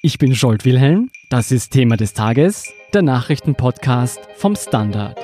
Ich 0.00 0.18
bin 0.18 0.32
Scholt 0.32 0.64
Wilhelm, 0.64 1.10
das 1.28 1.50
ist 1.50 1.72
Thema 1.72 1.96
des 1.96 2.14
Tages, 2.14 2.72
der 2.94 3.02
Nachrichtenpodcast 3.02 4.20
vom 4.36 4.54
Standard. 4.54 5.18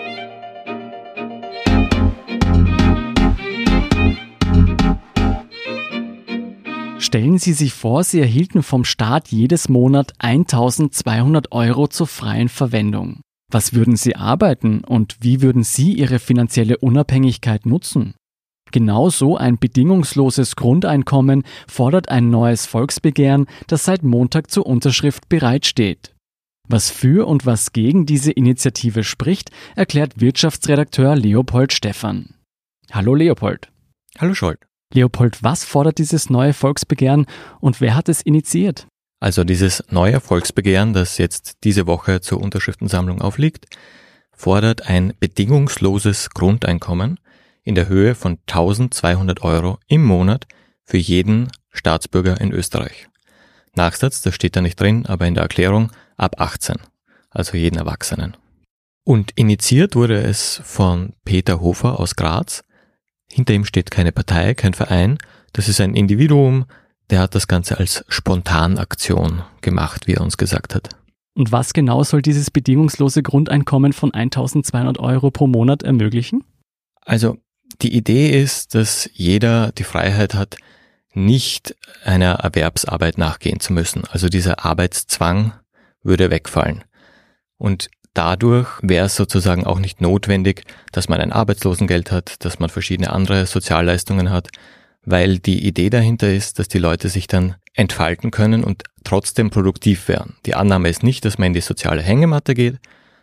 Stellen 6.98 7.38
Sie 7.38 7.52
sich 7.52 7.72
vor, 7.72 8.02
Sie 8.02 8.18
erhielten 8.18 8.64
vom 8.64 8.84
Staat 8.84 9.29
jedes 9.29 9.68
Monat 9.68 10.12
1200 10.18 11.53
Euro 11.53 11.87
zur 11.87 12.09
freien 12.09 12.49
Verwendung. 12.49 13.21
Was 13.53 13.75
würden 13.75 13.95
Sie 13.95 14.17
arbeiten 14.17 14.83
und 14.83 15.19
wie 15.21 15.41
würden 15.41 15.63
Sie 15.63 15.93
Ihre 15.93 16.19
finanzielle 16.19 16.79
Unabhängigkeit 16.79 17.65
nutzen? 17.65 18.15
Genau 18.75 19.09
so 19.09 19.37
ein 19.37 19.56
bedingungsloses 19.56 20.56
Grundeinkommen 20.56 21.45
fordert 21.69 22.09
ein 22.09 22.30
neues 22.30 22.66
Volksbegehren, 22.66 23.47
das 23.69 23.84
seit 23.84 24.02
Montag 24.02 24.51
zur 24.51 24.66
Unterschrift 24.66 25.29
bereitsteht. 25.29 26.12
Was 26.69 26.91
für 26.91 27.29
und 27.29 27.46
was 27.46 27.70
gegen 27.73 28.05
diese 28.05 28.32
Initiative 28.32 29.05
spricht, 29.05 29.52
erklärt 29.77 30.20
Wirtschaftsredakteur 30.20 31.15
Leopold 31.15 31.73
Stephan. 31.73 32.34
Hallo 32.91 33.15
Leopold. 33.15 33.70
Hallo 34.18 34.34
Scholt. 34.34 34.59
Leopold, 34.93 35.45
was 35.45 35.62
fordert 35.62 35.98
dieses 35.98 36.29
neue 36.29 36.52
Volksbegehren 36.52 37.27
und 37.60 37.80
wer 37.80 37.95
hat 37.95 38.09
es 38.09 38.23
initiiert? 38.23 38.88
Also 39.20 39.45
dieses 39.45 39.84
neue 39.91 40.18
Volksbegehren, 40.18 40.95
das 40.95 41.18
jetzt 41.18 41.59
diese 41.62 41.87
Woche 41.87 42.23
zur 42.23 42.41
Unterschriftensammlung 42.41 43.20
aufliegt, 43.20 43.66
fordert 44.32 44.88
ein 44.88 45.12
bedingungsloses 45.20 46.30
Grundeinkommen 46.30 47.20
in 47.64 47.74
der 47.74 47.88
Höhe 47.88 48.14
von 48.14 48.38
1200 48.46 49.42
Euro 49.42 49.78
im 49.88 50.04
Monat 50.04 50.46
für 50.84 50.98
jeden 50.98 51.50
Staatsbürger 51.70 52.40
in 52.40 52.52
Österreich. 52.52 53.09
Nachsatz, 53.74 54.20
das 54.20 54.34
steht 54.34 54.54
da 54.56 54.60
nicht 54.60 54.80
drin, 54.80 55.06
aber 55.06 55.27
in 55.27 55.34
der 55.34 55.42
Erklärung 55.42 55.90
ab 56.16 56.40
18, 56.40 56.77
also 57.30 57.56
jeden 57.56 57.78
Erwachsenen. 57.78 58.37
Und 59.04 59.32
initiiert 59.37 59.96
wurde 59.96 60.23
es 60.23 60.60
von 60.65 61.15
Peter 61.24 61.60
Hofer 61.60 61.98
aus 62.01 62.16
Graz. 62.16 62.65
Hinter 63.30 63.54
ihm 63.54 63.65
steht 63.65 63.90
keine 63.90 64.12
Partei, 64.12 64.55
kein 64.55 64.75
Verein. 64.75 65.19
Das 65.53 65.69
ist 65.69 65.81
ein 65.81 65.95
Individuum, 65.95 66.67
der 67.11 67.20
hat 67.20 67.35
das 67.35 67.48
Ganze 67.48 67.79
als 67.79 68.05
Spontanaktion 68.09 69.42
gemacht, 69.61 70.07
wie 70.07 70.15
er 70.15 70.23
uns 70.23 70.37
gesagt 70.37 70.75
hat. 70.75 70.89
Und 71.37 71.53
was 71.53 71.73
genau 71.73 72.03
soll 72.05 72.23
dieses 72.23 72.51
bedingungslose 72.51 73.23
Grundeinkommen 73.23 73.92
von 73.92 74.15
1200 74.15 74.98
Euro 75.01 75.31
pro 75.31 75.47
Monat 75.47 75.83
ermöglichen? 75.83 76.45
Also 77.03 77.37
die 77.83 77.94
Idee 77.94 78.30
ist, 78.30 78.75
dass 78.75 79.08
jeder 79.12 79.72
die 79.72 79.84
Freiheit 79.84 80.34
hat, 80.34 80.56
nicht 81.12 81.77
einer 82.05 82.34
Erwerbsarbeit 82.34 83.19
nachgehen 83.19 83.61
zu 83.61 83.72
müssen. 83.72 84.05
Also 84.11 84.28
dieser 84.28 84.64
Arbeitszwang 84.64 85.53
würde 86.02 86.30
wegfallen. 86.30 86.84
Und 87.56 87.89
dadurch 88.14 88.69
wäre 88.83 89.06
es 89.06 89.17
sozusagen 89.17 89.64
auch 89.64 89.78
nicht 89.78 90.00
notwendig, 90.00 90.64
dass 90.92 91.08
man 91.08 91.20
ein 91.20 91.33
Arbeitslosengeld 91.33 92.11
hat, 92.11 92.45
dass 92.45 92.58
man 92.58 92.69
verschiedene 92.69 93.12
andere 93.12 93.47
Sozialleistungen 93.47 94.30
hat, 94.30 94.48
weil 95.05 95.39
die 95.39 95.67
Idee 95.67 95.91
dahinter 95.91 96.33
ist, 96.33 96.58
dass 96.58 96.69
die 96.69 96.78
Leute 96.78 97.08
sich 97.08 97.27
dann 97.27 97.56
entfalten 97.75 98.30
können 98.30 98.64
und 98.64 98.84
trotzdem 99.05 99.50
produktiv 99.50 100.08
werden. 100.08 100.36
Die 100.47 100.55
Annahme 100.55 100.89
ist 100.89 101.02
nicht, 101.02 101.25
dass 101.25 101.39
man 101.39 101.48
in 101.48 101.55
die 101.55 101.61
soziale 101.61 102.02
Hängematte 102.02 102.55
geht, 102.55 102.78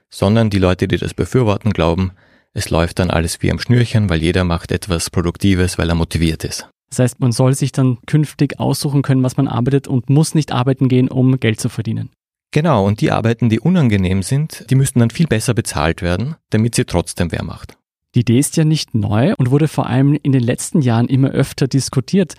sondern 0.09 0.49
die 0.49 0.59
Leute, 0.59 0.87
die 0.87 0.97
das 0.97 1.13
befürworten, 1.13 1.71
glauben, 1.71 2.11
es 2.53 2.69
läuft 2.69 2.99
dann 2.99 3.09
alles 3.09 3.41
wie 3.41 3.51
am 3.51 3.59
Schnürchen, 3.59 4.09
weil 4.09 4.21
jeder 4.21 4.43
macht 4.43 4.71
etwas 4.71 5.09
Produktives, 5.09 5.77
weil 5.77 5.89
er 5.89 5.95
motiviert 5.95 6.43
ist. 6.43 6.67
Das 6.89 6.99
heißt, 6.99 7.19
man 7.21 7.31
soll 7.31 7.55
sich 7.55 7.71
dann 7.71 7.99
künftig 8.05 8.59
aussuchen 8.59 9.01
können, 9.01 9.23
was 9.23 9.37
man 9.37 9.47
arbeitet 9.47 9.87
und 9.87 10.09
muss 10.09 10.35
nicht 10.35 10.51
arbeiten 10.51 10.89
gehen, 10.89 11.07
um 11.07 11.39
Geld 11.39 11.61
zu 11.61 11.69
verdienen. 11.69 12.09
Genau, 12.53 12.85
und 12.85 12.99
die 12.99 13.11
Arbeiten, 13.11 13.47
die 13.47 13.61
unangenehm 13.61 14.23
sind, 14.23 14.65
die 14.69 14.75
müssten 14.75 14.99
dann 14.99 15.09
viel 15.09 15.27
besser 15.27 15.53
bezahlt 15.53 16.01
werden, 16.01 16.35
damit 16.49 16.75
sie 16.75 16.83
trotzdem 16.83 17.31
wer 17.31 17.43
macht. 17.43 17.77
Die 18.13 18.19
Idee 18.19 18.39
ist 18.39 18.57
ja 18.57 18.65
nicht 18.65 18.93
neu 18.93 19.33
und 19.37 19.51
wurde 19.51 19.69
vor 19.69 19.87
allem 19.87 20.19
in 20.21 20.33
den 20.33 20.43
letzten 20.43 20.81
Jahren 20.81 21.07
immer 21.07 21.29
öfter 21.29 21.69
diskutiert. 21.69 22.35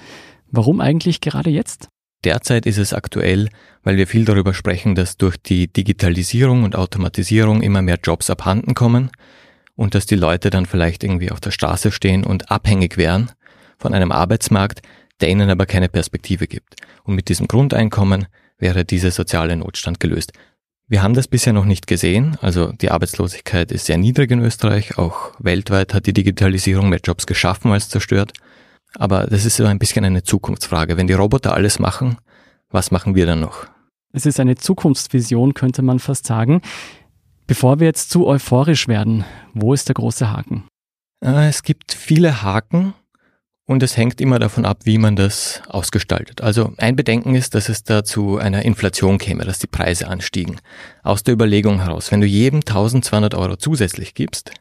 Warum 0.50 0.82
eigentlich 0.82 1.22
gerade 1.22 1.48
jetzt? 1.48 1.88
Derzeit 2.24 2.66
ist 2.66 2.76
es 2.76 2.92
aktuell, 2.92 3.48
weil 3.82 3.96
wir 3.96 4.06
viel 4.06 4.26
darüber 4.26 4.52
sprechen, 4.52 4.94
dass 4.94 5.16
durch 5.16 5.38
die 5.38 5.72
Digitalisierung 5.72 6.64
und 6.64 6.76
Automatisierung 6.76 7.62
immer 7.62 7.80
mehr 7.80 7.98
Jobs 8.02 8.28
abhanden 8.28 8.74
kommen 8.74 9.10
und 9.76 9.94
dass 9.94 10.06
die 10.06 10.16
Leute 10.16 10.50
dann 10.50 10.66
vielleicht 10.66 11.04
irgendwie 11.04 11.30
auf 11.30 11.40
der 11.40 11.50
Straße 11.50 11.92
stehen 11.92 12.24
und 12.24 12.50
abhängig 12.50 12.96
wären 12.96 13.30
von 13.78 13.94
einem 13.94 14.12
Arbeitsmarkt, 14.12 14.82
der 15.20 15.30
ihnen 15.30 15.50
aber 15.50 15.66
keine 15.66 15.88
Perspektive 15.88 16.46
gibt. 16.46 16.76
Und 17.04 17.14
mit 17.14 17.28
diesem 17.28 17.48
Grundeinkommen 17.48 18.26
wäre 18.58 18.84
dieser 18.84 19.10
soziale 19.10 19.56
Notstand 19.56 20.00
gelöst. 20.00 20.32
Wir 20.88 21.02
haben 21.02 21.14
das 21.14 21.26
bisher 21.26 21.52
noch 21.52 21.64
nicht 21.64 21.86
gesehen, 21.86 22.36
also 22.42 22.72
die 22.72 22.90
Arbeitslosigkeit 22.90 23.72
ist 23.72 23.86
sehr 23.86 23.96
niedrig 23.96 24.30
in 24.30 24.40
Österreich, 24.40 24.98
auch 24.98 25.32
weltweit 25.38 25.94
hat 25.94 26.06
die 26.06 26.12
Digitalisierung 26.12 26.90
mehr 26.90 27.00
Jobs 27.02 27.26
geschaffen 27.26 27.72
als 27.72 27.88
zerstört. 27.88 28.32
Aber 28.94 29.26
das 29.26 29.46
ist 29.46 29.56
so 29.56 29.64
ein 29.64 29.78
bisschen 29.78 30.04
eine 30.04 30.22
Zukunftsfrage. 30.22 30.96
Wenn 30.96 31.06
die 31.06 31.14
Roboter 31.14 31.54
alles 31.54 31.78
machen, 31.78 32.18
was 32.68 32.90
machen 32.90 33.14
wir 33.14 33.26
dann 33.26 33.40
noch? 33.40 33.66
Es 34.12 34.26
ist 34.26 34.38
eine 34.38 34.56
Zukunftsvision, 34.56 35.54
könnte 35.54 35.80
man 35.80 35.98
fast 35.98 36.26
sagen. 36.26 36.60
Bevor 37.46 37.80
wir 37.80 37.86
jetzt 37.86 38.10
zu 38.10 38.26
euphorisch 38.26 38.88
werden, 38.88 39.24
wo 39.52 39.74
ist 39.74 39.88
der 39.88 39.94
große 39.94 40.30
Haken? 40.30 40.64
Äh, 41.24 41.48
es 41.48 41.62
gibt 41.62 41.92
viele 41.92 42.42
Haken 42.42 42.94
und 43.66 43.82
es 43.82 43.96
hängt 43.96 44.20
immer 44.20 44.38
davon 44.38 44.64
ab, 44.64 44.80
wie 44.84 44.98
man 44.98 45.16
das 45.16 45.62
ausgestaltet. 45.68 46.40
Also 46.40 46.72
ein 46.78 46.96
Bedenken 46.96 47.34
ist, 47.34 47.54
dass 47.54 47.68
es 47.68 47.84
da 47.84 48.04
zu 48.04 48.38
einer 48.38 48.64
Inflation 48.64 49.18
käme, 49.18 49.44
dass 49.44 49.58
die 49.58 49.66
Preise 49.66 50.08
anstiegen. 50.08 50.60
Aus 51.02 51.22
der 51.22 51.34
Überlegung 51.34 51.80
heraus, 51.80 52.12
wenn 52.12 52.20
du 52.20 52.26
jedem 52.26 52.60
1200 52.60 53.34
Euro 53.34 53.56
zusätzlich 53.56 54.14
gibst, 54.14 54.52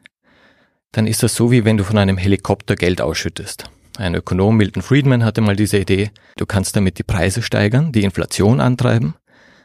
dann 0.92 1.06
ist 1.06 1.22
das 1.22 1.34
so, 1.34 1.50
wie 1.50 1.64
wenn 1.64 1.78
du 1.78 1.84
von 1.84 1.98
einem 1.98 2.18
Helikopter 2.18 2.76
Geld 2.76 3.00
ausschüttest. 3.00 3.70
Ein 3.98 4.14
Ökonom, 4.14 4.56
Milton 4.56 4.82
Friedman, 4.82 5.24
hatte 5.24 5.40
mal 5.40 5.56
diese 5.56 5.78
Idee, 5.78 6.10
du 6.36 6.46
kannst 6.46 6.76
damit 6.76 6.98
die 6.98 7.02
Preise 7.02 7.42
steigern, 7.42 7.92
die 7.92 8.04
Inflation 8.04 8.60
antreiben, 8.60 9.14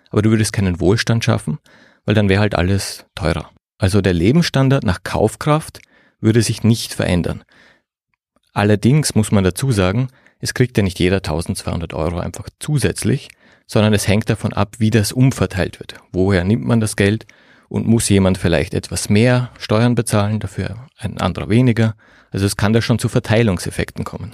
aber 0.09 0.21
du 0.21 0.29
würdest 0.31 0.53
keinen 0.53 0.79
Wohlstand 0.79 1.23
schaffen, 1.23 1.59
weil 2.07 2.15
dann 2.15 2.29
wäre 2.29 2.39
halt 2.39 2.55
alles 2.55 3.05
teurer. 3.15 3.51
Also 3.77 3.99
der 4.01 4.13
Lebensstandard 4.13 4.85
nach 4.85 5.03
Kaufkraft 5.03 5.79
würde 6.21 6.41
sich 6.41 6.63
nicht 6.63 6.93
verändern. 6.93 7.43
Allerdings 8.53 9.13
muss 9.13 9.31
man 9.31 9.43
dazu 9.43 9.71
sagen, 9.71 10.07
es 10.39 10.53
kriegt 10.53 10.77
ja 10.77 10.83
nicht 10.83 10.99
jeder 10.99 11.17
1200 11.17 11.93
Euro 11.93 12.19
einfach 12.19 12.47
zusätzlich, 12.59 13.27
sondern 13.67 13.93
es 13.93 14.07
hängt 14.07 14.29
davon 14.29 14.53
ab, 14.53 14.75
wie 14.79 14.89
das 14.89 15.11
umverteilt 15.11 15.79
wird. 15.81 15.95
Woher 16.13 16.45
nimmt 16.45 16.65
man 16.65 16.79
das 16.79 16.95
Geld 16.95 17.27
und 17.67 17.85
muss 17.85 18.07
jemand 18.07 18.37
vielleicht 18.37 18.73
etwas 18.73 19.09
mehr 19.09 19.51
Steuern 19.59 19.93
bezahlen, 19.93 20.39
dafür 20.39 20.87
ein 20.97 21.19
anderer 21.19 21.49
weniger. 21.49 21.95
Also 22.31 22.45
es 22.45 22.55
kann 22.55 22.71
da 22.71 22.81
schon 22.81 22.99
zu 22.99 23.09
Verteilungseffekten 23.09 24.05
kommen. 24.05 24.33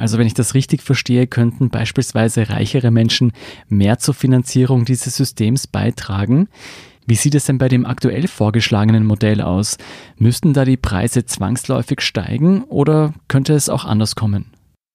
Also 0.00 0.16
wenn 0.16 0.26
ich 0.26 0.32
das 0.32 0.54
richtig 0.54 0.80
verstehe, 0.80 1.26
könnten 1.26 1.68
beispielsweise 1.68 2.48
reichere 2.48 2.90
Menschen 2.90 3.32
mehr 3.68 3.98
zur 3.98 4.14
Finanzierung 4.14 4.86
dieses 4.86 5.14
Systems 5.14 5.66
beitragen. 5.66 6.48
Wie 7.06 7.16
sieht 7.16 7.34
es 7.34 7.44
denn 7.44 7.58
bei 7.58 7.68
dem 7.68 7.84
aktuell 7.84 8.26
vorgeschlagenen 8.26 9.04
Modell 9.04 9.42
aus? 9.42 9.76
Müssten 10.16 10.54
da 10.54 10.64
die 10.64 10.78
Preise 10.78 11.26
zwangsläufig 11.26 12.00
steigen 12.00 12.64
oder 12.64 13.12
könnte 13.28 13.52
es 13.52 13.68
auch 13.68 13.84
anders 13.84 14.14
kommen? 14.14 14.46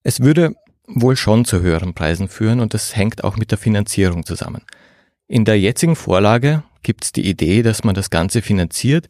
Es 0.02 0.22
würde 0.22 0.56
wohl 0.88 1.16
schon 1.16 1.46
zu 1.46 1.62
höheren 1.62 1.94
Preisen 1.94 2.28
führen 2.28 2.60
und 2.60 2.74
das 2.74 2.96
hängt 2.96 3.24
auch 3.24 3.38
mit 3.38 3.52
der 3.52 3.60
Finanzierung 3.60 4.26
zusammen. 4.26 4.64
In 5.28 5.46
der 5.46 5.60
jetzigen 5.60 5.96
Vorlage 5.96 6.64
gibt 6.82 7.04
es 7.04 7.12
die 7.12 7.30
Idee, 7.30 7.62
dass 7.62 7.84
man 7.84 7.94
das 7.94 8.10
Ganze 8.10 8.42
finanziert, 8.42 9.08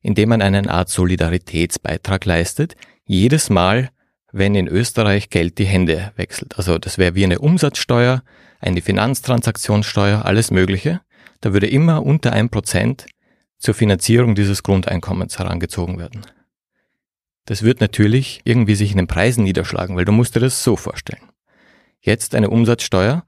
indem 0.00 0.30
man 0.30 0.40
eine 0.40 0.70
Art 0.70 0.88
Solidaritätsbeitrag 0.88 2.24
leistet, 2.24 2.76
jedes 3.04 3.50
Mal, 3.50 3.90
wenn 4.34 4.56
in 4.56 4.66
Österreich 4.66 5.30
Geld 5.30 5.58
die 5.58 5.64
Hände 5.64 6.12
wechselt. 6.16 6.58
Also 6.58 6.76
das 6.78 6.98
wäre 6.98 7.14
wie 7.14 7.22
eine 7.22 7.38
Umsatzsteuer, 7.38 8.24
eine 8.60 8.82
Finanztransaktionssteuer, 8.82 10.24
alles 10.24 10.50
Mögliche. 10.50 11.00
Da 11.40 11.52
würde 11.52 11.68
immer 11.68 12.04
unter 12.04 12.32
ein 12.32 12.48
Prozent 12.50 13.06
zur 13.58 13.74
Finanzierung 13.74 14.34
dieses 14.34 14.64
Grundeinkommens 14.64 15.38
herangezogen 15.38 15.98
werden. 16.00 16.22
Das 17.46 17.62
wird 17.62 17.80
natürlich 17.80 18.40
irgendwie 18.42 18.74
sich 18.74 18.90
in 18.90 18.96
den 18.96 19.06
Preisen 19.06 19.44
niederschlagen, 19.44 19.94
weil 19.94 20.04
du 20.04 20.12
musst 20.12 20.34
dir 20.34 20.40
das 20.40 20.64
so 20.64 20.74
vorstellen. 20.74 21.30
Jetzt 22.00 22.34
eine 22.34 22.50
Umsatzsteuer 22.50 23.24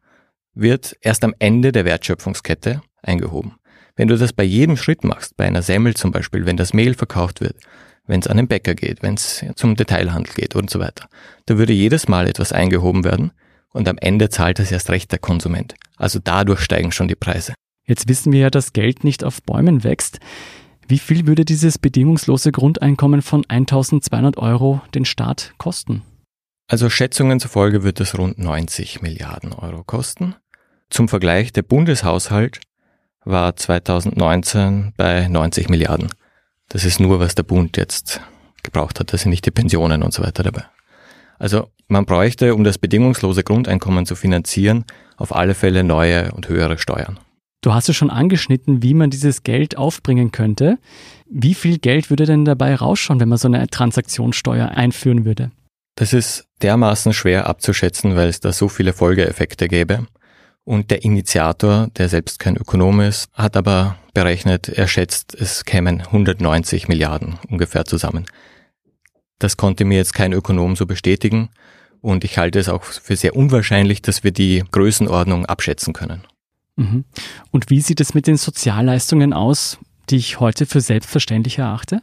wird 0.55 0.97
erst 1.03 1.23
am 1.23 1.35
Ende 1.39 1.71
der 1.71 1.85
Wertschöpfungskette 1.85 2.83
eingehoben. 3.01 3.55
Wenn 3.95 4.09
du 4.09 4.19
das 4.19 4.33
bei 4.33 4.43
jedem 4.43 4.77
Schritt 4.77 5.05
machst, 5.05 5.37
bei 5.37 5.47
einer 5.47 5.63
Semmel 5.63 5.95
zum 5.95 6.11
Beispiel, 6.11 6.47
wenn 6.47 6.57
das 6.57 6.75
Mehl 6.75 6.95
verkauft 6.95 7.41
wird, 7.41 7.59
wenn 8.07 8.21
es 8.21 8.27
an 8.27 8.37
den 8.37 8.49
Bäcker 8.49 8.75
geht, 8.75 9.03
wenn 9.03 9.15
es 9.15 9.45
zum 9.55 9.77
Detailhandel 9.77 10.35
geht 10.35 10.55
und 10.55 10.71
so 10.71 10.79
weiter. 10.79 11.09
Da 11.47 11.59
würde 11.59 11.73
jedes 11.73 12.09
Mal 12.09 12.29
etwas 12.29 12.53
eingehoben 12.53 13.05
werden 13.05 13.33
und 13.73 13.89
am 13.89 13.99
Ende 13.99 14.29
zahlt 14.29 14.59
es 14.59 14.73
erst 14.73 14.91
recht 14.91 15.13
der 15.13 15.19
Konsument. 15.19 15.75
Also 15.97 16.19
dadurch 16.23 16.61
steigen 16.61 16.93
schon 16.93 17.09
die 17.09 17.15
Preise. 17.15 17.55
Jetzt 17.87 18.09
wissen 18.09 18.33
wir 18.33 18.41
ja, 18.41 18.51
dass 18.51 18.73
Geld 18.73 19.05
nicht 19.05 19.23
auf 19.23 19.43
Bäumen 19.43 19.85
wächst. 19.85 20.19
Wie 20.89 20.99
viel 20.99 21.27
würde 21.27 21.45
dieses 21.45 21.79
bedingungslose 21.79 22.53
Grundeinkommen 22.53 23.23
von 23.23 23.45
1200 23.49 24.37
Euro 24.39 24.81
den 24.95 25.05
Staat 25.05 25.53
kosten? 25.59 26.03
Also 26.69 26.91
Schätzungen 26.91 27.39
zufolge 27.39 27.85
wird 27.85 28.01
es 28.01 28.19
rund 28.19 28.39
90 28.39 29.03
Milliarden 29.03 29.53
Euro 29.53 29.85
kosten. 29.85 30.35
Zum 30.91 31.09
Vergleich, 31.09 31.53
der 31.53 31.63
Bundeshaushalt 31.63 32.61
war 33.25 33.57
2019 33.57 34.95
bei 34.97 35.29
90 35.29 35.69
Milliarden. 35.69 36.09
Das 36.69 36.85
ist 36.85 37.01
nur, 37.01 37.21
was 37.21 37.35
der 37.35 37.45
Bund 37.45 37.77
jetzt 37.77 38.21
gebraucht 38.63 39.01
hat. 39.01 39.13
Das 39.13 39.23
sind 39.23 39.31
nicht 39.31 39.47
die 39.47 39.51
Pensionen 39.51 40.03
und 40.03 40.13
so 40.13 40.23
weiter 40.23 40.43
dabei. 40.43 40.65
Also 41.39 41.69
man 41.89 42.07
bräuchte, 42.07 42.55
um 42.55 42.65
das 42.65 42.79
bedingungslose 42.79 43.45
Grundeinkommen 43.45 44.07
zu 44.07 44.17
finanzieren, 44.17 44.85
auf 45.17 45.35
alle 45.35 45.55
Fälle 45.55 45.85
neue 45.85 46.33
und 46.33 46.49
höhere 46.49 46.79
Steuern. 46.79 47.19
Du 47.63 47.75
hast 47.75 47.89
es 47.89 47.97
schon 47.97 48.11
angeschnitten, 48.11 48.83
wie 48.83 48.95
man 48.95 49.11
dieses 49.11 49.43
Geld 49.43 49.77
aufbringen 49.77 50.31
könnte. 50.31 50.79
Wie 51.29 51.55
viel 51.55 51.79
Geld 51.79 52.11
würde 52.11 52.27
denn 52.27 52.45
dabei 52.45 52.75
rausschauen, 52.75 53.19
wenn 53.19 53.29
man 53.29 53.39
so 53.39 53.49
eine 53.49 53.67
Transaktionssteuer 53.67 54.69
einführen 54.69 55.25
würde? 55.25 55.51
Das 55.97 56.13
ist 56.13 56.47
dermaßen 56.63 57.13
schwer 57.13 57.49
abzuschätzen, 57.49 58.17
weil 58.17 58.29
es 58.29 58.41
da 58.41 58.53
so 58.53 58.69
viele 58.69 58.93
Folgeeffekte 58.93 59.69
gäbe. 59.69 60.07
Und 60.65 60.91
der 60.91 61.05
Initiator, 61.05 61.89
der 61.97 62.09
selbst 62.09 62.39
kein 62.39 62.57
Ökonom 62.57 63.01
ist, 63.01 63.29
hat 63.33 63.57
aber 63.57 63.97
berechnet, 64.17 64.71
er 64.71 64.89
schätzt, 64.89 65.35
es 65.35 65.67
kämen 65.67 66.01
190 66.01 66.89
Milliarden 66.89 67.39
ungefähr 67.51 67.85
zusammen. 67.85 68.25
Das 69.39 69.59
konnte 69.59 69.85
mir 69.85 69.99
jetzt 69.99 70.15
kein 70.15 70.33
Ökonom 70.33 70.75
so 70.75 70.87
bestätigen 70.87 71.51
und 72.01 72.25
ich 72.25 72.39
halte 72.39 72.59
es 72.59 72.71
auch 72.71 72.83
für 72.83 73.15
sehr 73.15 73.37
unwahrscheinlich, 73.37 74.01
dass 74.01 74.25
wir 74.25 74.31
die 74.31 74.65
Größenordnung 74.71 75.45
abschätzen 75.45 75.93
können. 75.93 76.23
Mhm. 76.77 77.05
Und 77.51 77.69
wie 77.69 77.83
sieht 77.83 78.01
es 78.01 78.15
mit 78.15 78.27
den 78.27 78.39
Sozialleistungen 78.39 79.35
aus, 79.35 79.77
die 80.09 80.17
ich 80.17 80.41
heute 80.41 80.65
für 80.65 80.81
selbstverständlich 80.81 81.59
erachte? 81.59 82.01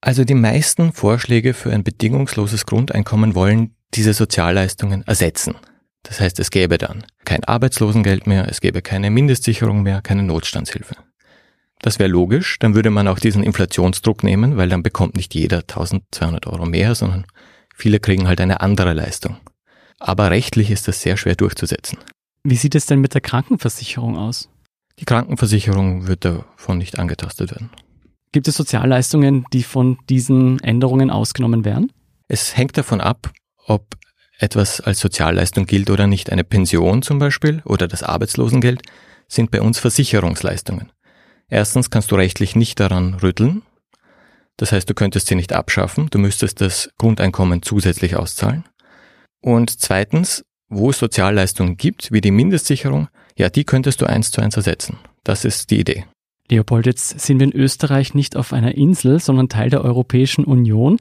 Also 0.00 0.24
die 0.24 0.34
meisten 0.34 0.94
Vorschläge 0.94 1.52
für 1.52 1.70
ein 1.70 1.84
bedingungsloses 1.84 2.64
Grundeinkommen 2.64 3.34
wollen 3.34 3.74
diese 3.92 4.14
Sozialleistungen 4.14 5.06
ersetzen. 5.06 5.56
Das 6.02 6.18
heißt, 6.18 6.40
es 6.40 6.50
gäbe 6.50 6.78
dann 6.78 7.04
kein 7.26 7.44
Arbeitslosengeld 7.44 8.26
mehr, 8.26 8.48
es 8.48 8.62
gäbe 8.62 8.80
keine 8.80 9.10
Mindestsicherung 9.10 9.82
mehr, 9.82 10.00
keine 10.00 10.22
Notstandshilfe. 10.22 10.96
Das 11.86 12.00
wäre 12.00 12.10
logisch, 12.10 12.58
dann 12.58 12.74
würde 12.74 12.90
man 12.90 13.06
auch 13.06 13.20
diesen 13.20 13.44
Inflationsdruck 13.44 14.24
nehmen, 14.24 14.56
weil 14.56 14.68
dann 14.68 14.82
bekommt 14.82 15.14
nicht 15.14 15.36
jeder 15.36 15.58
1200 15.58 16.48
Euro 16.48 16.66
mehr, 16.66 16.96
sondern 16.96 17.26
viele 17.76 18.00
kriegen 18.00 18.26
halt 18.26 18.40
eine 18.40 18.60
andere 18.60 18.92
Leistung. 18.92 19.36
Aber 20.00 20.32
rechtlich 20.32 20.72
ist 20.72 20.88
das 20.88 21.00
sehr 21.00 21.16
schwer 21.16 21.36
durchzusetzen. 21.36 21.98
Wie 22.42 22.56
sieht 22.56 22.74
es 22.74 22.86
denn 22.86 22.98
mit 22.98 23.14
der 23.14 23.20
Krankenversicherung 23.20 24.18
aus? 24.18 24.48
Die 24.98 25.04
Krankenversicherung 25.04 26.08
wird 26.08 26.24
davon 26.24 26.78
nicht 26.78 26.98
angetastet 26.98 27.52
werden. 27.52 27.70
Gibt 28.32 28.48
es 28.48 28.56
Sozialleistungen, 28.56 29.44
die 29.52 29.62
von 29.62 29.96
diesen 30.08 30.58
Änderungen 30.64 31.12
ausgenommen 31.12 31.64
werden? 31.64 31.92
Es 32.26 32.56
hängt 32.56 32.76
davon 32.76 33.00
ab, 33.00 33.30
ob 33.64 33.96
etwas 34.40 34.80
als 34.80 34.98
Sozialleistung 34.98 35.66
gilt 35.66 35.88
oder 35.88 36.08
nicht. 36.08 36.32
Eine 36.32 36.42
Pension 36.42 37.02
zum 37.02 37.20
Beispiel 37.20 37.62
oder 37.64 37.86
das 37.86 38.02
Arbeitslosengeld 38.02 38.82
sind 39.28 39.52
bei 39.52 39.62
uns 39.62 39.78
Versicherungsleistungen. 39.78 40.90
Erstens 41.48 41.90
kannst 41.90 42.10
du 42.10 42.16
rechtlich 42.16 42.56
nicht 42.56 42.80
daran 42.80 43.14
rütteln. 43.14 43.62
Das 44.56 44.72
heißt, 44.72 44.88
du 44.88 44.94
könntest 44.94 45.26
sie 45.26 45.34
nicht 45.34 45.52
abschaffen. 45.52 46.08
Du 46.10 46.18
müsstest 46.18 46.60
das 46.60 46.90
Grundeinkommen 46.98 47.62
zusätzlich 47.62 48.16
auszahlen. 48.16 48.64
Und 49.42 49.80
zweitens, 49.80 50.44
wo 50.68 50.90
es 50.90 50.98
Sozialleistungen 50.98 51.76
gibt, 51.76 52.10
wie 52.10 52.20
die 52.20 52.30
Mindestsicherung, 52.30 53.08
ja, 53.36 53.50
die 53.50 53.64
könntest 53.64 54.00
du 54.00 54.06
eins 54.06 54.30
zu 54.30 54.40
eins 54.40 54.56
ersetzen. 54.56 54.98
Das 55.24 55.44
ist 55.44 55.70
die 55.70 55.80
Idee. 55.80 56.04
Leopold, 56.48 56.86
jetzt 56.86 57.20
sind 57.20 57.40
wir 57.40 57.46
in 57.46 57.52
Österreich 57.52 58.14
nicht 58.14 58.36
auf 58.36 58.52
einer 58.52 58.76
Insel, 58.76 59.20
sondern 59.20 59.48
Teil 59.48 59.68
der 59.68 59.84
Europäischen 59.84 60.44
Union. 60.44 60.98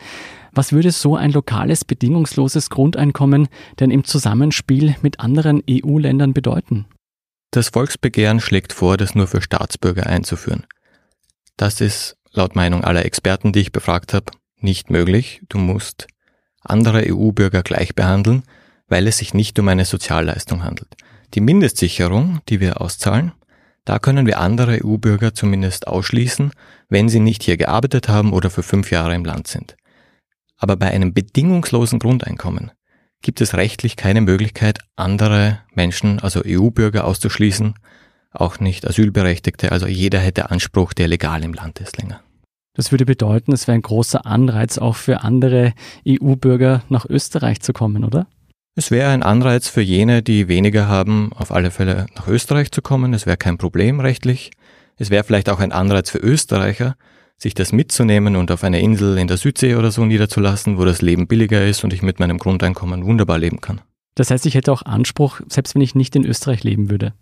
Was 0.51 0.73
würde 0.73 0.91
so 0.91 1.15
ein 1.15 1.31
lokales 1.31 1.85
bedingungsloses 1.85 2.69
Grundeinkommen 2.69 3.47
denn 3.79 3.91
im 3.91 4.03
Zusammenspiel 4.03 4.95
mit 5.01 5.19
anderen 5.19 5.61
EU-Ländern 5.69 6.33
bedeuten? 6.33 6.85
Das 7.55 7.69
Volksbegehren 7.69 8.41
schlägt 8.41 8.73
vor, 8.73 8.97
das 8.97 9.15
nur 9.15 9.27
für 9.27 9.41
Staatsbürger 9.41 10.07
einzuführen. 10.07 10.65
Das 11.55 11.79
ist 11.79 12.17
laut 12.33 12.53
Meinung 12.53 12.83
aller 12.83 13.05
Experten, 13.05 13.53
die 13.53 13.61
ich 13.61 13.71
befragt 13.71 14.13
habe, 14.13 14.25
nicht 14.59 14.89
möglich. 14.89 15.39
Du 15.47 15.57
musst 15.57 16.07
andere 16.59 17.05
EU-Bürger 17.09 17.63
gleich 17.63 17.95
behandeln, 17.95 18.43
weil 18.89 19.07
es 19.07 19.19
sich 19.19 19.33
nicht 19.33 19.57
um 19.57 19.69
eine 19.69 19.85
Sozialleistung 19.85 20.65
handelt. 20.65 20.95
Die 21.33 21.39
Mindestsicherung, 21.39 22.41
die 22.49 22.59
wir 22.59 22.81
auszahlen, 22.81 23.31
da 23.85 23.99
können 23.99 24.25
wir 24.25 24.41
andere 24.41 24.83
EU-Bürger 24.83 25.33
zumindest 25.33 25.87
ausschließen, 25.87 26.51
wenn 26.89 27.07
sie 27.07 27.21
nicht 27.21 27.41
hier 27.41 27.55
gearbeitet 27.55 28.09
haben 28.09 28.33
oder 28.33 28.49
für 28.49 28.63
fünf 28.63 28.91
Jahre 28.91 29.15
im 29.15 29.23
Land 29.23 29.47
sind. 29.47 29.77
Aber 30.57 30.75
bei 30.75 30.91
einem 30.91 31.13
bedingungslosen 31.13 31.99
Grundeinkommen 31.99 32.71
gibt 33.25 33.41
es 33.41 33.55
rechtlich 33.55 33.95
keine 33.95 34.21
Möglichkeit, 34.21 34.77
andere 34.95 35.57
Menschen, 35.73 36.19
also 36.19 36.43
EU-Bürger 36.45 37.05
auszuschließen, 37.05 37.73
auch 38.31 38.59
nicht 38.59 38.87
Asylberechtigte, 38.87 39.71
also 39.71 39.87
jeder 39.87 40.19
hätte 40.19 40.51
Anspruch, 40.51 40.93
der 40.93 41.07
legal 41.07 41.43
im 41.43 41.53
Land 41.53 41.79
ist 41.79 41.97
länger. 41.97 42.21
Das 42.75 42.91
würde 42.91 43.03
bedeuten, 43.03 43.51
es 43.51 43.67
wäre 43.67 43.75
ein 43.75 43.81
großer 43.81 44.27
Anreiz 44.27 44.77
auch 44.77 44.95
für 44.95 45.21
andere 45.21 45.73
EU-Bürger 46.07 46.83
nach 46.89 47.07
Österreich 47.09 47.61
zu 47.61 47.73
kommen, 47.73 48.03
oder? 48.03 48.27
Es 48.75 48.91
wäre 48.91 49.09
ein 49.09 49.23
Anreiz 49.23 49.69
für 49.69 49.81
jene, 49.81 50.21
die 50.21 50.47
weniger 50.47 50.87
haben, 50.87 51.33
auf 51.33 51.51
alle 51.51 51.71
Fälle 51.71 52.05
nach 52.15 52.27
Österreich 52.27 52.71
zu 52.71 52.83
kommen. 52.83 53.13
Es 53.15 53.25
wäre 53.25 53.37
kein 53.37 53.57
Problem 53.57 54.01
rechtlich. 54.01 54.51
Es 54.97 55.09
wäre 55.09 55.23
vielleicht 55.23 55.49
auch 55.49 55.61
ein 55.61 55.71
Anreiz 55.71 56.11
für 56.11 56.19
Österreicher, 56.19 56.95
sich 57.37 57.53
das 57.53 57.71
mitzunehmen 57.71 58.35
und 58.35 58.51
auf 58.51 58.63
einer 58.63 58.79
Insel 58.79 59.17
in 59.17 59.27
der 59.27 59.37
Südsee 59.37 59.75
oder 59.75 59.91
so 59.91 60.05
niederzulassen, 60.05 60.77
wo 60.77 60.85
das 60.85 61.01
Leben 61.01 61.27
billiger 61.27 61.65
ist 61.65 61.83
und 61.83 61.93
ich 61.93 62.01
mit 62.01 62.19
meinem 62.19 62.37
Grundeinkommen 62.37 63.05
wunderbar 63.05 63.37
leben 63.37 63.61
kann. 63.61 63.81
Das 64.15 64.31
heißt, 64.31 64.45
ich 64.45 64.55
hätte 64.55 64.71
auch 64.71 64.83
Anspruch, 64.83 65.41
selbst 65.49 65.75
wenn 65.75 65.81
ich 65.81 65.95
nicht 65.95 66.15
in 66.15 66.25
Österreich 66.25 66.63
leben 66.63 66.89
würde. 66.89 67.13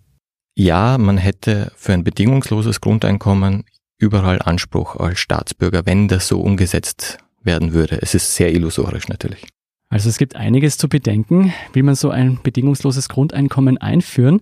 Ja, 0.56 1.00
man 1.00 1.18
hätte 1.18 1.72
für 1.76 1.94
ein 1.94 2.04
bedingungsloses 2.04 2.80
Grundeinkommen 2.80 3.64
überall 3.98 4.40
Anspruch 4.42 4.98
als 4.98 5.20
Staatsbürger, 5.20 5.86
wenn 5.86 6.08
das 6.08 6.28
so 6.28 6.40
umgesetzt 6.40 7.18
werden 7.42 7.74
würde. 7.74 8.00
Es 8.02 8.14
ist 8.14 8.36
sehr 8.36 8.54
illusorisch 8.54 9.08
natürlich. 9.08 9.48
Also 9.90 10.10
es 10.10 10.18
gibt 10.18 10.36
einiges 10.36 10.78
zu 10.78 10.90
bedenken. 10.90 11.54
Will 11.74 11.84
man 11.84 11.96
so 11.96 12.10
ein 12.10 12.40
bedingungsloses 12.42 13.10
Grundeinkommen 13.10 13.78
einführen? 13.78 14.42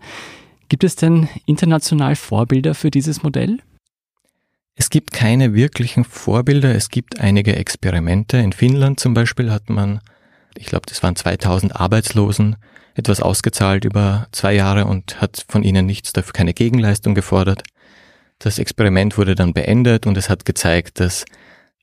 Gibt 0.70 0.84
es 0.84 0.96
denn 0.96 1.28
international 1.46 2.16
Vorbilder 2.16 2.74
für 2.74 2.92
dieses 2.92 3.24
Modell? 3.24 3.60
Es 4.76 4.90
gibt 4.90 5.12
keine 5.12 5.54
wirklichen 5.54 6.04
Vorbilder. 6.04 6.74
Es 6.74 6.90
gibt 6.90 7.20
einige 7.20 7.56
Experimente. 7.56 8.38
In 8.38 8.54
Finnland 8.54 9.00
zum 9.00 9.14
Beispiel 9.14 9.52
hat 9.52 9.70
man, 9.70 10.00
ich 10.58 10.66
glaube, 10.66 10.86
das 10.88 11.04
waren 11.04 11.16
2000 11.16 11.76
Arbeitslosen, 11.76 12.56
etwas 12.96 13.22
ausgezahlt 13.22 13.86
über 13.86 14.28
zwei 14.32 14.54
Jahre 14.54 14.86
und 14.86 15.22
hat 15.22 15.46
von 15.48 15.64
ihnen 15.64 15.86
nichts 15.86 16.14
dafür, 16.14 16.34
keine 16.34 16.54
Gegenleistung 16.54 17.16
gefordert. 17.16 17.64
Das 18.40 18.60
Experiment 18.60 19.18
wurde 19.18 19.36
dann 19.36 19.54
beendet 19.54 20.08
und 20.08 20.18
es 20.18 20.30
hat 20.30 20.46
gezeigt, 20.46 21.00
dass 21.00 21.26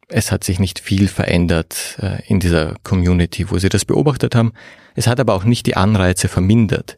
es 0.09 0.33
hat 0.33 0.43
sich 0.43 0.59
nicht 0.59 0.81
viel 0.81 1.07
verändert 1.07 1.99
äh, 2.01 2.23
in 2.27 2.41
dieser 2.41 2.75
Community, 2.83 3.51
wo 3.51 3.59
sie 3.59 3.69
das 3.69 3.85
beobachtet 3.85 4.35
haben. 4.35 4.53
Es 4.95 5.07
hat 5.07 5.21
aber 5.21 5.35
auch 5.35 5.45
nicht 5.45 5.67
die 5.67 5.77
Anreize 5.77 6.29
vermindert, 6.29 6.97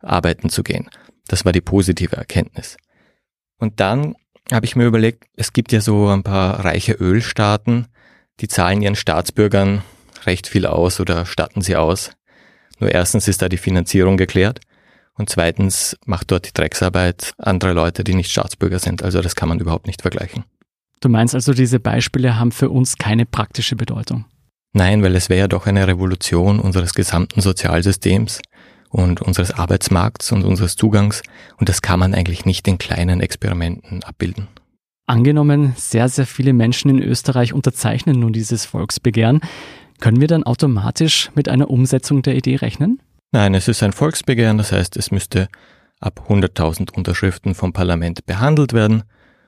arbeiten 0.00 0.48
zu 0.48 0.62
gehen. 0.62 0.88
Das 1.26 1.44
war 1.44 1.52
die 1.52 1.60
positive 1.60 2.16
Erkenntnis. 2.16 2.76
Und 3.58 3.80
dann 3.80 4.14
habe 4.54 4.66
ich 4.66 4.76
mir 4.76 4.86
überlegt, 4.86 5.24
es 5.36 5.52
gibt 5.52 5.72
ja 5.72 5.80
so 5.80 6.08
ein 6.08 6.22
paar 6.22 6.64
reiche 6.64 6.92
Ölstaaten, 6.92 7.86
die 8.40 8.48
zahlen 8.48 8.82
ihren 8.82 8.94
Staatsbürgern 8.94 9.82
recht 10.24 10.46
viel 10.46 10.66
aus 10.66 11.00
oder 11.00 11.26
statten 11.26 11.60
sie 11.60 11.76
aus. 11.76 12.12
Nur 12.78 12.90
erstens 12.90 13.28
ist 13.28 13.42
da 13.42 13.48
die 13.48 13.56
Finanzierung 13.56 14.16
geklärt 14.16 14.60
und 15.14 15.28
zweitens 15.28 15.96
macht 16.06 16.30
dort 16.30 16.46
die 16.46 16.52
Drecksarbeit 16.52 17.32
andere 17.38 17.72
Leute, 17.72 18.04
die 18.04 18.14
nicht 18.14 18.30
Staatsbürger 18.30 18.78
sind. 18.78 19.02
Also 19.02 19.20
das 19.20 19.36
kann 19.36 19.48
man 19.48 19.60
überhaupt 19.60 19.86
nicht 19.86 20.02
vergleichen. 20.02 20.44
Du 21.00 21.08
meinst 21.08 21.34
also, 21.34 21.52
diese 21.52 21.80
Beispiele 21.80 22.38
haben 22.38 22.50
für 22.50 22.70
uns 22.70 22.96
keine 22.96 23.26
praktische 23.26 23.76
Bedeutung? 23.76 24.24
Nein, 24.72 25.02
weil 25.02 25.14
es 25.14 25.28
wäre 25.28 25.40
ja 25.40 25.48
doch 25.48 25.66
eine 25.66 25.86
Revolution 25.86 26.58
unseres 26.58 26.94
gesamten 26.94 27.40
Sozialsystems 27.40 28.40
und 28.94 29.20
unseres 29.20 29.50
Arbeitsmarkts 29.50 30.30
und 30.30 30.44
unseres 30.44 30.76
Zugangs 30.76 31.22
und 31.58 31.68
das 31.68 31.82
kann 31.82 31.98
man 31.98 32.14
eigentlich 32.14 32.44
nicht 32.44 32.68
in 32.68 32.78
kleinen 32.78 33.20
Experimenten 33.20 34.04
abbilden. 34.04 34.46
Angenommen, 35.06 35.74
sehr, 35.76 36.08
sehr 36.08 36.26
viele 36.26 36.52
Menschen 36.52 36.90
in 36.90 37.02
Österreich 37.02 37.52
unterzeichnen 37.52 38.20
nun 38.20 38.32
dieses 38.32 38.64
Volksbegehren. 38.64 39.40
Können 40.00 40.20
wir 40.20 40.28
dann 40.28 40.44
automatisch 40.44 41.30
mit 41.34 41.48
einer 41.48 41.70
Umsetzung 41.70 42.22
der 42.22 42.36
Idee 42.36 42.56
rechnen? 42.56 43.02
Nein, 43.32 43.54
es 43.54 43.66
ist 43.66 43.82
ein 43.82 43.92
Volksbegehren, 43.92 44.58
das 44.58 44.70
heißt, 44.70 44.96
es 44.96 45.10
müsste 45.10 45.48
ab 45.98 46.26
100.000 46.28 46.92
Unterschriften 46.92 47.54
vom 47.56 47.72
Parlament 47.72 48.24
behandelt 48.26 48.72
werden 48.74 49.02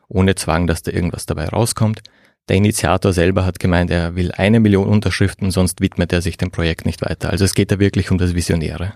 ohne 0.09 0.35
Zwang, 0.35 0.67
dass 0.67 0.83
da 0.83 0.93
irgendwas 0.93 1.27
dabei 1.27 1.49
rauskommt. 1.49 2.01
Der 2.49 2.57
Initiator 2.57 3.13
selber 3.13 3.45
hat 3.45 3.59
gemeint, 3.59 3.91
er 3.91 4.15
will 4.15 4.31
eine 4.33 4.61
Million 4.61 4.89
Unterschriften, 4.89 5.51
sonst 5.51 5.81
widmet 5.81 6.13
er 6.13 6.23
sich 6.23 6.37
dem 6.37 6.53
Projekt 6.53 6.87
nicht 6.87 7.03
weiter. 7.03 7.31
Also 7.31 7.45
es 7.45 7.55
geht 7.55 7.73
da 7.73 7.81
wirklich 7.81 8.11
um 8.11 8.19
das 8.19 8.35
Visionäre. 8.35 8.95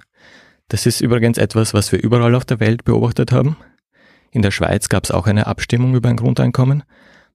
Das 0.70 0.86
ist 0.86 1.02
übrigens 1.02 1.36
etwas, 1.38 1.74
was 1.74 1.92
wir 1.92 2.02
überall 2.02 2.34
auf 2.34 2.44
der 2.44 2.58
Welt 2.58 2.84
beobachtet 2.84 3.30
haben. 3.30 3.56
In 4.30 4.42
der 4.42 4.50
Schweiz 4.50 4.88
gab 4.88 5.04
es 5.04 5.10
auch 5.10 5.26
eine 5.26 5.46
Abstimmung 5.46 5.94
über 5.94 6.08
ein 6.08 6.16
Grundeinkommen. 6.16 6.82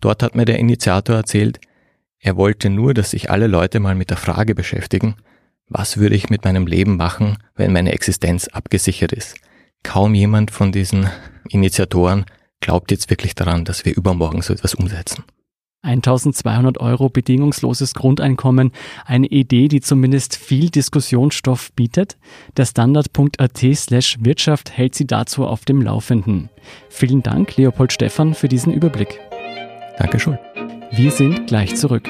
Dort 0.02 0.24
hat 0.24 0.36
mir 0.36 0.46
der 0.46 0.60
Initiator 0.60 1.16
erzählt, 1.16 1.60
er 2.20 2.36
wollte 2.36 2.70
nur, 2.70 2.94
dass 2.94 3.12
sich 3.12 3.30
alle 3.30 3.48
Leute 3.48 3.80
mal 3.80 3.94
mit 3.94 4.10
der 4.10 4.18
Frage 4.18 4.56
beschäftigen, 4.56 5.16
was 5.68 5.98
würde 5.98 6.16
ich 6.16 6.30
mit 6.30 6.44
meinem 6.44 6.66
Leben 6.66 6.98
machen, 6.98 7.38
wenn 7.56 7.72
meine 7.72 7.92
Existenz 7.92 8.48
abgesichert 8.48 9.14
ist? 9.14 9.36
kaum 9.86 10.16
jemand 10.16 10.52
von 10.52 10.72
diesen 10.72 11.10
Initiatoren 11.48 12.26
glaubt 12.60 12.92
jetzt 12.92 13.10
wirklich 13.10 13.36
daran, 13.36 13.64
dass 13.66 13.86
wir 13.86 13.96
übermorgen 13.96 14.42
so 14.42 14.52
etwas 14.54 14.74
umsetzen. 14.74 15.24
1200 15.86 16.80
Euro 16.80 17.10
bedingungsloses 17.10 17.94
Grundeinkommen, 17.94 18.72
eine 19.06 19.28
Idee, 19.28 19.68
die 19.68 19.82
zumindest 19.82 20.36
viel 20.36 20.70
Diskussionsstoff 20.70 21.72
bietet. 21.74 22.18
Der 22.58 22.66
Standard.at 22.66 23.58
slash 23.76 24.18
Wirtschaft 24.20 24.72
hält 24.72 24.96
Sie 24.96 25.08
dazu 25.08 25.46
auf 25.46 25.66
dem 25.66 25.82
Laufenden. 25.82 26.50
Vielen 26.90 27.24
Dank, 27.24 27.56
Leopold 27.56 27.94
Stephan, 27.94 28.34
für 28.34 28.48
diesen 28.48 28.74
Überblick. 28.74 29.20
Danke 29.98 30.20
schon. 30.20 30.38
Wir 30.92 31.12
sind 31.12 31.48
gleich 31.48 31.76
zurück. 31.76 32.10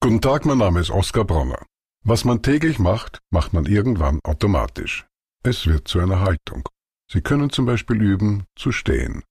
Guten 0.00 0.20
Tag, 0.20 0.44
mein 0.44 0.58
Name 0.58 0.80
ist 0.80 0.90
Oskar 0.90 1.24
Bronner. 1.24 1.64
Was 2.04 2.24
man 2.24 2.42
täglich 2.42 2.78
macht, 2.78 3.20
macht 3.30 3.54
man 3.54 3.64
irgendwann 3.64 4.20
automatisch. 4.22 5.06
Es 5.42 5.66
wird 5.66 5.88
zu 5.88 6.00
einer 6.00 6.20
Haltung. 6.20 6.68
Sie 7.14 7.20
können 7.20 7.48
zum 7.48 7.64
Beispiel 7.64 8.02
üben, 8.02 8.42
zu 8.56 8.72
stehen. 8.72 9.22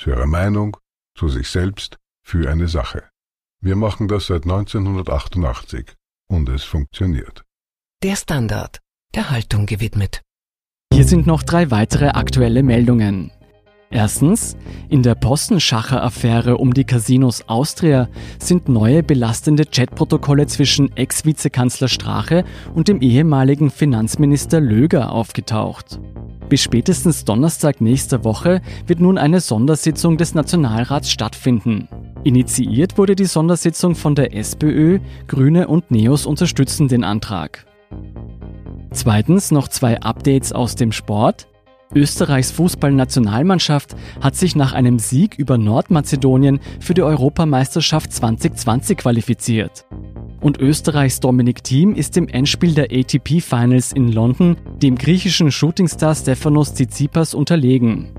Zu 0.00 0.08
Ihrer 0.08 0.26
Meinung, 0.26 0.78
zu 1.14 1.28
sich 1.28 1.50
selbst, 1.50 1.98
für 2.24 2.50
eine 2.50 2.66
Sache. 2.66 3.10
Wir 3.60 3.76
machen 3.76 4.08
das 4.08 4.28
seit 4.28 4.44
1988 4.44 5.92
und 6.28 6.48
es 6.48 6.64
funktioniert. 6.64 7.44
Der 8.02 8.16
Standard, 8.16 8.78
der 9.14 9.28
Haltung 9.28 9.66
gewidmet. 9.66 10.22
Hier 10.90 11.04
sind 11.04 11.26
noch 11.26 11.42
drei 11.42 11.70
weitere 11.70 12.08
aktuelle 12.08 12.62
Meldungen. 12.62 13.30
Erstens, 13.90 14.56
in 14.88 15.02
der 15.02 15.14
Postenschacher-Affäre 15.14 16.56
um 16.56 16.72
die 16.72 16.84
Casinos 16.84 17.50
Austria 17.50 18.08
sind 18.38 18.70
neue 18.70 19.02
belastende 19.02 19.66
Chatprotokolle 19.66 20.46
zwischen 20.46 20.96
Ex-Vizekanzler 20.96 21.88
Strache 21.88 22.46
und 22.74 22.88
dem 22.88 23.02
ehemaligen 23.02 23.70
Finanzminister 23.70 24.58
Löger 24.58 25.12
aufgetaucht. 25.12 26.00
Bis 26.48 26.62
spätestens 26.62 27.24
Donnerstag 27.24 27.80
nächster 27.80 28.22
Woche 28.22 28.60
wird 28.86 29.00
nun 29.00 29.18
eine 29.18 29.40
Sondersitzung 29.40 30.16
des 30.16 30.34
Nationalrats 30.34 31.10
stattfinden. 31.10 31.88
Initiiert 32.22 32.98
wurde 32.98 33.16
die 33.16 33.24
Sondersitzung 33.24 33.96
von 33.96 34.14
der 34.14 34.34
SPÖ, 34.34 35.00
Grüne 35.26 35.66
und 35.66 35.90
Neos 35.90 36.24
unterstützen 36.24 36.86
den 36.86 37.02
Antrag. 37.02 37.66
Zweitens 38.92 39.50
noch 39.50 39.68
zwei 39.68 40.00
Updates 40.00 40.52
aus 40.52 40.76
dem 40.76 40.92
Sport. 40.92 41.48
Österreichs 41.94 42.50
Fußballnationalmannschaft 42.52 43.96
hat 44.20 44.36
sich 44.36 44.56
nach 44.56 44.72
einem 44.72 44.98
Sieg 44.98 45.38
über 45.38 45.58
Nordmazedonien 45.58 46.60
für 46.80 46.94
die 46.94 47.02
Europameisterschaft 47.02 48.12
2020 48.12 48.98
qualifiziert. 48.98 49.84
Und 50.40 50.58
Österreichs 50.60 51.20
Dominik 51.20 51.64
Thiem 51.64 51.94
ist 51.94 52.16
im 52.16 52.28
Endspiel 52.28 52.74
der 52.74 52.92
ATP 52.92 53.40
Finals 53.40 53.92
in 53.92 54.12
London 54.12 54.56
dem 54.82 54.96
griechischen 54.96 55.50
Shootingstar 55.50 56.14
Stefanos 56.14 56.74
Tsitsipas 56.74 57.34
unterlegen. 57.34 58.10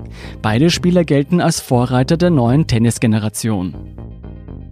Beide 0.42 0.70
Spieler 0.70 1.04
gelten 1.04 1.40
als 1.40 1.60
Vorreiter 1.60 2.16
der 2.16 2.30
neuen 2.30 2.66
Tennisgeneration. 2.66 3.74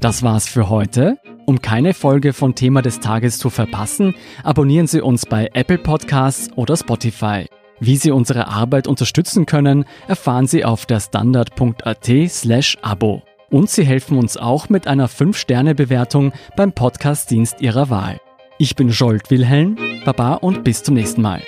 Das 0.01 0.23
war's 0.23 0.49
für 0.49 0.69
heute. 0.69 1.19
Um 1.47 1.63
keine 1.63 1.95
Folge 1.95 2.33
von 2.33 2.57
Thema 2.57 2.83
des 2.83 2.99
Tages 2.99 3.39
zu 3.39 3.51
verpassen, 3.51 4.15
abonnieren 4.43 4.89
Sie 4.89 5.01
uns 5.01 5.27
bei 5.27 5.49
Apple 5.55 5.79
Podcasts 5.79 6.51
oder 6.57 6.77
Spotify. 6.77 7.47
Wie 7.79 7.97
Sie 7.97 8.11
unsere 8.11 8.49
Arbeit 8.49 8.89
unterstützen 8.89 9.47
können, 9.47 9.85
erfahren 10.09 10.47
Sie 10.47 10.65
auf 10.65 10.87
der 10.87 10.99
standard.at 10.99 12.11
slash 12.29 12.77
Abo. 12.83 13.23
Und 13.51 13.71
Sie 13.71 13.85
helfen 13.85 14.19
uns 14.19 14.37
auch 14.37 14.69
mit 14.69 14.87
einer 14.87 15.09
5-Sterne-Bewertung 15.09 16.33
beim 16.57 16.73
Podcast-Dienst 16.73 17.61
Ihrer 17.61 17.91
Wahl. 17.91 18.21
Ich 18.59 18.75
bin 18.75 18.89
Jolt 18.89 19.31
Wilhelm, 19.31 19.77
Baba 20.05 20.35
und 20.35 20.65
bis 20.65 20.83
zum 20.83 20.95
nächsten 20.95 21.23
Mal. 21.23 21.43